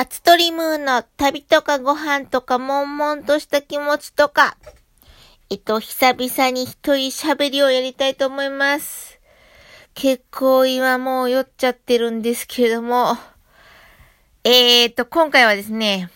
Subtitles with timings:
[0.00, 4.56] バツトリムーの旅とかご飯とか悶々とした気持ちとか、
[5.50, 9.20] えっと、久々に一人喋りをやりたいと思います。
[9.92, 13.18] 結構今もう酔っちゃってるんですけれども、
[14.42, 16.08] えーと、今回はですね、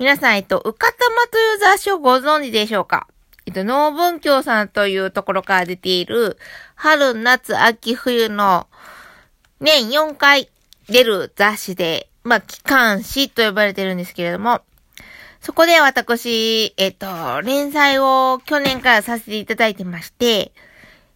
[0.00, 3.06] 皆さん、えっと、うかたまという雑誌をご存知でしょうか？
[3.46, 6.36] えっと、農文教さんというところから出ている、
[6.74, 8.66] 春、夏、秋、冬の
[9.60, 10.50] 年4回
[10.88, 14.62] 出る雑誌で、まあ、機関誌と呼ばれてるんですけれども、
[15.40, 20.52] そこで私、えっと、連載を去年からさせていただいてまして、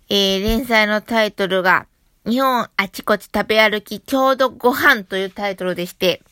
[0.08, 1.86] えー、連載のタイトルが、
[2.24, 6.22] 日本あちこち食べ歩き郷土ご飯というタイトルでして、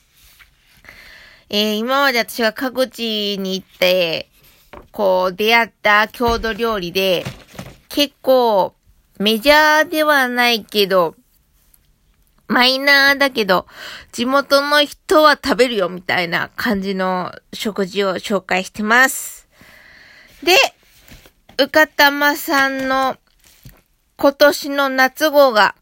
[1.50, 4.28] えー、今まで私が各地に行って、
[4.90, 7.24] こう、出会った郷土料理で、
[7.88, 8.74] 結構、
[9.20, 11.14] メジャーではないけど、
[12.46, 13.66] マイナーだけど、
[14.12, 19.48] 地元の人は食べるよみたいな感じの食事を紹介してます。
[20.42, 20.56] で、
[21.58, 23.16] うかたまさんの
[24.16, 25.74] 今年の夏号が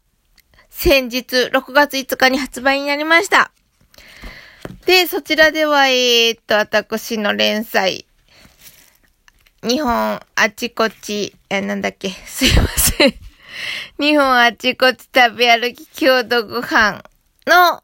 [0.69, 3.51] 先日6月5日に発売になりました。
[4.85, 8.05] で、そちらでは、えー、っと、私の連載、
[9.61, 13.32] 日本あちこち、え、なんだっけ、すいません。
[13.99, 17.03] 日本あちこち食べ歩き郷土ご飯
[17.45, 17.83] の、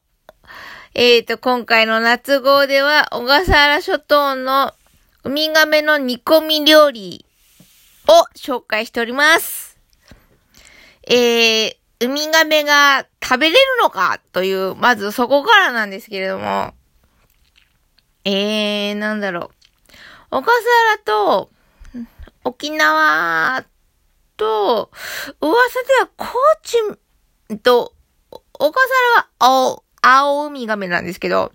[0.93, 4.73] えっ、ー、と、今回の夏号では、小笠原諸島の
[5.23, 7.25] ウミガメの煮込み料理
[8.07, 9.77] を紹介しております。
[11.07, 16.73] えー、ウミガメが食べれるのかという、まずそこからなんですけれども、
[18.25, 19.59] えー、なんだろう。
[20.31, 21.49] 小笠原と
[22.43, 23.65] 沖縄
[24.39, 24.89] と、
[25.41, 26.77] 噂では高知
[27.59, 27.93] と、
[28.53, 31.51] 小笠原は青、青ウミガメなんですけど、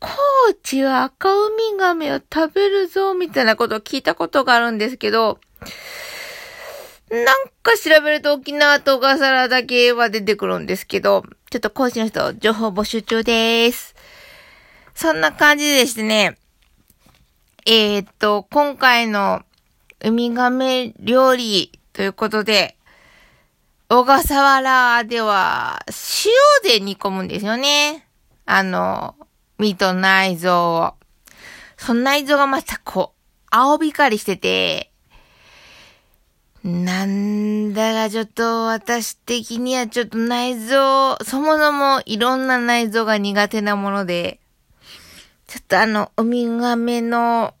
[0.00, 0.10] 高
[0.62, 5.38] 知は赤ウミガメを食べるぞ、みたいなことを聞いたことがあるんですけど、
[7.10, 7.26] なん
[7.62, 13.94] か調べると沖縄と小笠原だけは出てくるんですけど、ちょっと高知の人、情報募集中です。
[14.94, 16.36] そんな感じでしてね、
[17.66, 19.42] えー、っと、今回の
[20.02, 22.78] ウミガメ料理ということで、
[23.90, 25.84] 小笠原では
[26.64, 28.06] 塩で煮込むんですよね。
[28.46, 29.16] あの、
[29.58, 30.94] 身と内臓を。
[31.76, 34.90] その内臓がまたこう、青光りしてて、
[36.64, 44.40] なんだがちょっと私的にはちょっと内臓、そもそもいろんな内臓が苦手なもので、
[45.48, 47.52] ちょっとあの、ウミガメの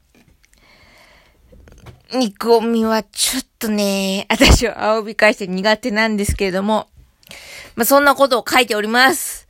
[2.12, 6.88] 煮込みはちょっとね、私は青び返して苦手なんですけれども、
[7.76, 9.48] まあ、そんなことを書いております。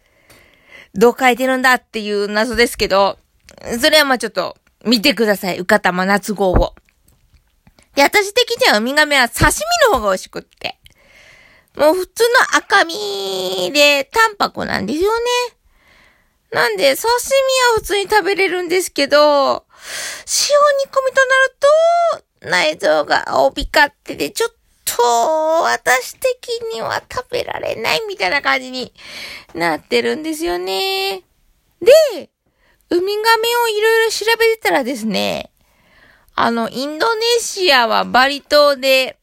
[0.95, 3.19] どう書いてるんだっていう謎ですけど、
[3.81, 5.59] それはまあちょっと見てください。
[5.59, 6.75] うかたま夏号を。
[7.95, 10.79] で、私的にはウミガメは刺身の方が美味しくって。
[11.77, 15.27] もう普通の赤身で淡白なんですよね。
[16.53, 21.57] なんで、刺身は普通に食べれるんですけど、塩煮込みとなる
[22.19, 24.51] と、内臓が青光ってて、ちょっ
[24.85, 25.03] と、
[25.63, 28.93] 私的には食べられないみたいな感じに
[29.55, 31.23] なってるんですよね。
[31.81, 32.31] で、
[32.91, 35.51] ウミガメをいろいろ調べてたらですね、
[36.35, 39.19] あの、インドネシアはバリ島で、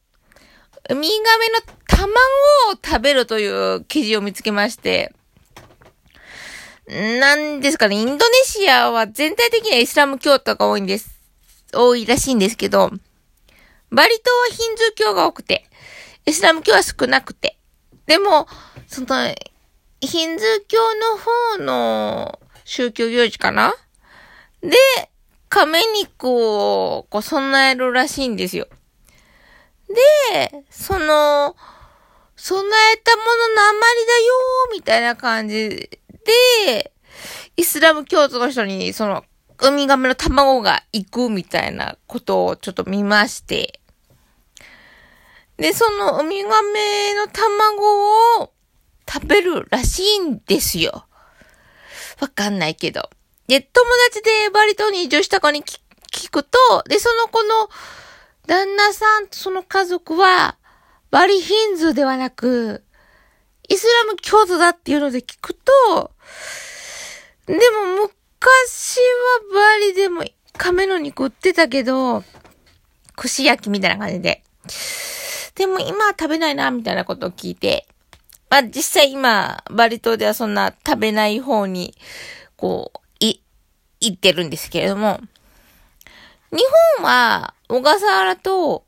[0.89, 5.13] ウミガメの卵を食べるという記事を見つけまして、
[6.87, 11.19] なんですかね、インドネシアは全体的にはイスラム教徒が多いんです。
[11.73, 12.91] 多いらしいんですけど、
[13.89, 15.69] バリ島はヒンズー教が多くて、
[16.25, 17.57] イスラム教は少なくて。
[18.05, 18.47] でも、
[18.87, 19.07] その、
[20.01, 23.73] ヒンズー教の方の宗教行事かな？
[24.61, 24.77] で、
[25.49, 28.67] 亀肉をこう備えるらしいんですよ。
[29.87, 31.55] で、その、
[32.35, 34.33] 備えたものの余りだよ
[34.73, 35.89] みたいな感じ
[36.25, 36.91] で、
[37.55, 39.23] イスラム教徒の人に、その、
[39.59, 43.79] ウミガメの卵が行くみたいなことをちょっと見まして。
[45.57, 48.53] で、そのウミガメの卵を
[49.11, 51.07] 食べるらしいんですよ。
[52.19, 53.09] わかんないけど。
[53.47, 56.57] で、友達でバリ島に移住した子に聞くと、
[56.87, 57.69] で、その子の
[58.45, 60.57] 旦那さんとその家族は、
[61.09, 62.83] バリヒンズではなく、
[63.69, 66.11] イスラム教徒だっていうので聞くと、
[67.45, 67.59] でも
[68.01, 70.23] 昔はバリでも
[70.57, 72.23] 亀の肉売ってたけど、
[73.15, 74.43] 串焼きみたいな感じで。
[75.57, 77.87] でも今は食べないな、みたいなことを聞いて。
[78.49, 81.95] まあ実際今、バリ島ではそんな食べない方に、
[82.55, 83.41] こう、い、
[83.99, 85.19] 行ってるんですけれども、
[86.51, 86.63] 日
[86.99, 88.85] 本は、小笠原と、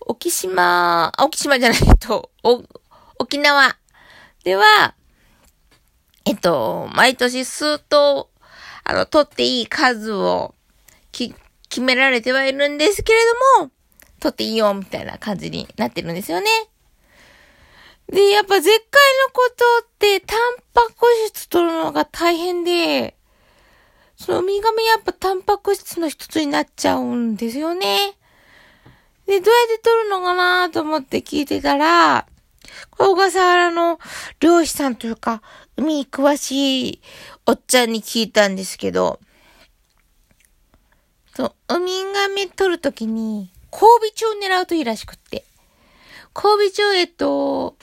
[0.00, 2.62] 沖島、沖島じゃないと、お、
[3.20, 3.76] 沖縄
[4.42, 4.94] では、
[6.26, 8.28] えっと、毎年数頭、
[8.82, 10.54] あの、取っていい数を、
[11.12, 11.34] き、
[11.68, 13.18] 決められてはいるんですけれ
[13.58, 13.70] ども、
[14.24, 16.46] 取っていいよ、みたいな感じになってるんですよね。
[18.08, 20.38] で、やっぱ絶海のことって、タン
[20.72, 23.16] パク質取るのが大変で、
[24.16, 28.14] そのウミガメやっぱタンパク質の一つになっちゃうんですよね。
[29.26, 32.26] で、どうやって取るのかなと思って聞いてたら、
[32.96, 33.98] 小笠原の
[34.40, 35.42] 漁師さんというか、
[35.76, 37.02] 海に詳しい
[37.44, 39.20] おっちゃんに聞いたんですけど、
[41.36, 45.44] そう、ウミガメ取るときに、交尾蝶を狙うといいらしくって。
[46.34, 47.76] 交尾蝶、えっと、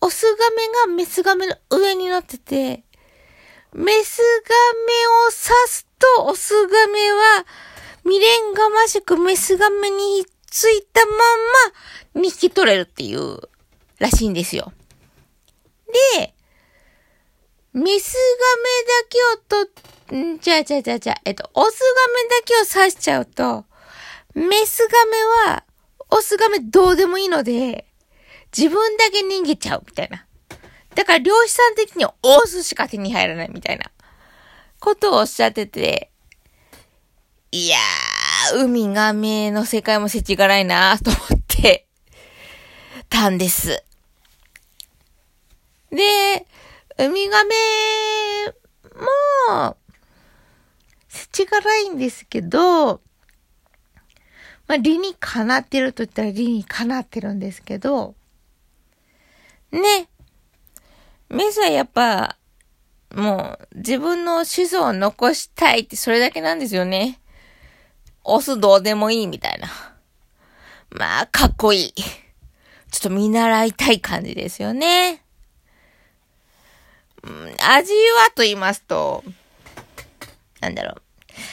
[0.00, 2.84] オスガメがメスガメの上に乗ってて、
[3.72, 4.54] メスガ
[4.86, 4.92] メ
[5.26, 5.34] を刺
[5.66, 7.44] すと、オスガメは
[8.04, 11.16] 未練がましくメスガメにひっついたまん
[12.14, 13.40] ま引き取れるっていう
[13.98, 14.72] らしいんですよ。
[16.14, 16.34] で、
[17.72, 18.16] メス
[18.54, 23.64] ガメだけをと、んじゃあじゃあじゃあじゃ、えっと、オスガメだけを刺しちゃうと、
[24.34, 25.64] メスガメは、
[26.10, 27.86] オスガメどうでもいいので、
[28.56, 30.26] 自分だけ逃げちゃうみたいな。
[30.94, 33.90] だから漁師さん的にはオスしか手に入らないみたいな
[34.80, 36.10] ことをおっしゃってて、
[37.52, 41.86] いやー、ウミガメの世界も世知辛いなーと思って
[43.08, 43.82] たんです。
[45.90, 46.46] で、
[46.98, 47.54] ウミガメ
[49.48, 49.76] も、
[51.08, 53.00] 世知辛いんですけど、
[54.70, 58.14] まあ、理にかなってると言ったら理にかなってるんですけど、
[59.72, 60.08] ね。
[61.28, 62.36] メスはやっぱ、
[63.12, 67.18] もう、自分の子孫を残したいってそれだけなんですよね。
[68.22, 69.66] オスどうでもいいみたいな。
[70.90, 71.92] まあ、かっこいい。
[71.92, 72.06] ちょ
[72.98, 75.24] っと見習いたい感じですよね。
[77.24, 79.24] 味はと言いますと、
[80.60, 81.02] なんだろう。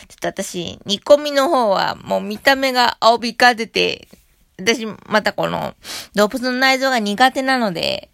[0.07, 4.07] ちょっと私、煮込みの方はもう見た目が青びか出て、
[4.59, 5.75] 私、またこの、
[6.15, 8.09] 動物の内臓が苦手なので、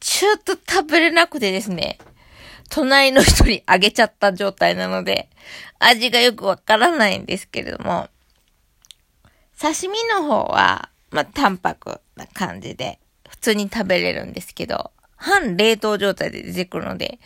[0.00, 1.98] ちょっと食べれなくてですね、
[2.70, 5.28] 隣の人にあげちゃった状態なので、
[5.78, 8.08] 味がよくわからないんですけれども、
[9.60, 12.98] 刺身の方は、まあ、淡白な感じで、
[13.28, 17.18] 普通に食べれるんですけど、半冷凍状態で出てくるので、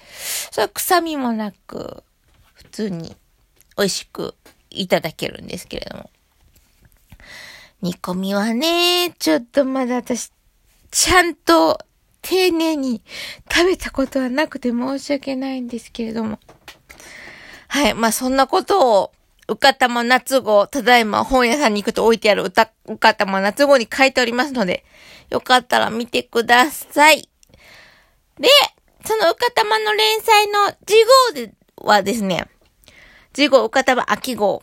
[0.51, 2.03] それは臭みもなく、
[2.55, 3.17] 普通に
[3.77, 4.35] 美味しく
[4.71, 6.11] いただけるんですけれども。
[7.83, 10.31] 煮込みはね、ちょっとまだ私、
[10.91, 11.79] ちゃんと
[12.23, 13.03] 丁寧に
[13.51, 16.39] 食べたことはなくて申し訳ないんですけれども。
[17.69, 17.95] はい。
[17.95, 19.13] まあ、そんなことを、
[19.49, 24.85] うかたま夏号、ただいま本屋さんに行くと置いてあるうた、うかたま夏号に書いておりますので、
[25.31, 27.29] よかったら見てください。
[28.39, 28.49] で、
[29.05, 32.47] そのうかたまの連載の次号ではですね、
[33.33, 34.63] 次号うかたま秋号、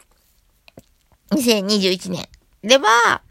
[1.32, 2.28] 2021年
[2.64, 3.22] では、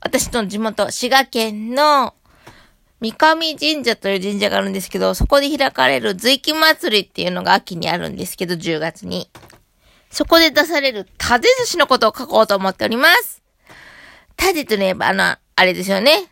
[0.00, 2.14] 私の地元、滋賀県の
[3.00, 9.30] 三上神社という神社があるんですけど、そこで開かれる随記祭りっていうのが秋にあるんですけど、10月に。
[10.10, 13.42] そこで出されるタデ寿司のことを書こうと思っております。
[14.36, 16.30] タデといえば、あの、あれですよね。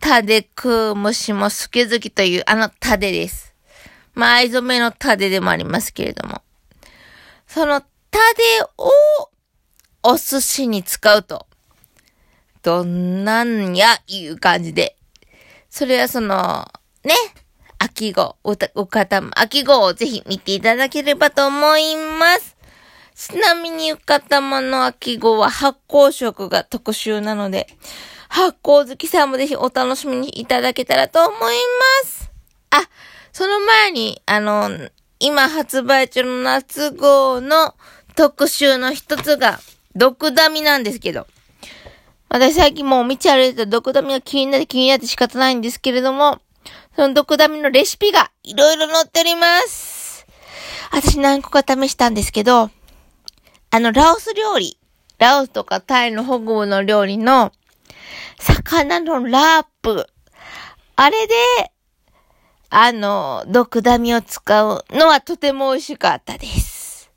[0.00, 3.54] タデ食う虫も好き好きというあのタデです。
[4.14, 6.43] まあ、藍染めのタデでもありますけれども。
[7.54, 8.90] そのタデを
[10.02, 11.46] お寿司に使うと、
[12.64, 14.96] どんなんやいう感じで。
[15.70, 16.66] それはその、
[17.04, 17.14] ね、
[17.78, 22.56] 秋号、おた、お方も、秋号をぜひ見ていただければと思います。
[23.14, 27.68] ちなみに、うかたまの秋号は発酵食が特集なので、
[28.28, 31.38] 発酵好きさんもぜひお楽しみにいただけたらと思い
[32.02, 32.32] ます。
[32.70, 32.82] あ、
[33.32, 37.74] その前に、あの、今発売中の夏号の
[38.16, 39.60] 特集の一つが、
[39.94, 41.26] 毒ダミなんですけど。
[42.28, 46.40] 私最近もう道歩いてた毒ダミが気になって気になって仕方ないんですけれども、
[46.96, 50.26] その毒ダミのレシピがいろいろ載っております。
[50.90, 52.70] 私何個か試したんですけど、
[53.70, 54.78] あの、ラオス料理。
[55.18, 57.52] ラオスとかタイの北部の料理の、
[58.38, 60.06] 魚のラープ。
[60.96, 61.34] あれで、
[62.76, 67.08] あの、毒ダミを使うのはとても美味しかったです。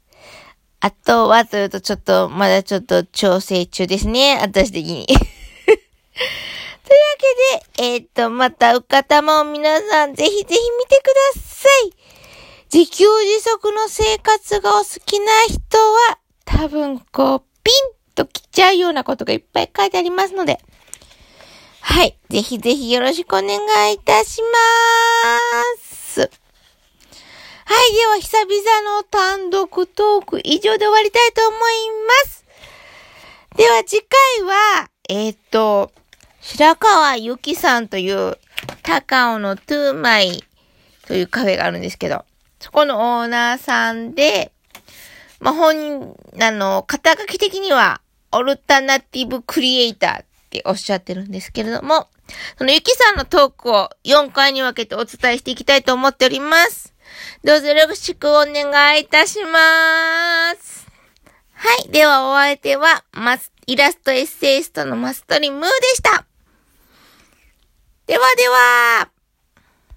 [0.80, 4.38] あとはというとちょっと、まだちょっと調整中ですね。
[4.40, 5.08] 私的に。
[5.10, 5.74] というわ
[7.74, 11.92] けで、えっ、ー、と、また、うかたまを皆さんぜひぜひ見てください。
[12.72, 17.74] 自給自足の生活がお好きな人は、多分こう、ピン
[18.14, 20.60] と来ちゃうようなことがいっぱい書いてありますので、
[21.90, 22.18] はい。
[22.30, 23.48] ぜひぜひよろしくお願
[23.92, 26.20] いいたしまーす。
[26.20, 26.30] はい。
[26.30, 31.62] では、久々の単独トーク以上で終わりたいと思い
[32.26, 32.46] ます。
[33.56, 35.94] では、次回は、えっ、と、
[36.42, 38.38] 白川ゆきさんという、
[38.84, 40.44] 高尾のトゥーマイ
[41.08, 42.26] というカフェがあるんですけど、
[42.60, 44.52] そこのオーナーさんで、
[45.40, 48.02] まあ、本、あの、肩書き的には、
[48.34, 52.08] オルタナティブクリエイターっておっしゃってるんですけれども、
[52.58, 56.94] そのゆきさんのトークを4回に分けてお伝えしていきたいと思っております。
[57.44, 60.88] どうぞよろしくお願いいたします。
[61.54, 61.90] はい。
[61.90, 66.26] では、お相手は、マス、イラストエッセイストのマストリムーでした。
[68.06, 69.10] ではでは、